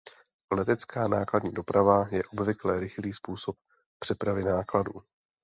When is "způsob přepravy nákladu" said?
3.13-4.91